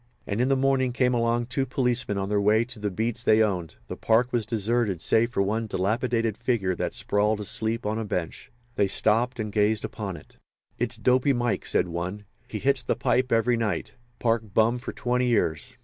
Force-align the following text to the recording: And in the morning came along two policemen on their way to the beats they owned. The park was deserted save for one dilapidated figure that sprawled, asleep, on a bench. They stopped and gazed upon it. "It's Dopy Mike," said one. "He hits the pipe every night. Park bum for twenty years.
And 0.25 0.41
in 0.41 0.47
the 0.49 0.55
morning 0.55 0.93
came 0.93 1.13
along 1.13 1.45
two 1.45 1.67
policemen 1.67 2.17
on 2.17 2.27
their 2.27 2.41
way 2.41 2.65
to 2.65 2.79
the 2.79 2.89
beats 2.89 3.21
they 3.21 3.43
owned. 3.43 3.75
The 3.87 3.95
park 3.95 4.33
was 4.33 4.47
deserted 4.47 4.99
save 4.99 5.29
for 5.29 5.43
one 5.43 5.67
dilapidated 5.67 6.39
figure 6.39 6.73
that 6.77 6.95
sprawled, 6.95 7.39
asleep, 7.39 7.85
on 7.85 7.99
a 7.99 8.03
bench. 8.03 8.51
They 8.77 8.87
stopped 8.87 9.39
and 9.39 9.51
gazed 9.51 9.85
upon 9.85 10.17
it. 10.17 10.37
"It's 10.79 10.97
Dopy 10.97 11.33
Mike," 11.35 11.67
said 11.67 11.87
one. 11.87 12.25
"He 12.47 12.57
hits 12.57 12.81
the 12.81 12.95
pipe 12.95 13.31
every 13.31 13.57
night. 13.57 13.91
Park 14.17 14.55
bum 14.55 14.79
for 14.79 14.91
twenty 14.91 15.27
years. 15.27 15.77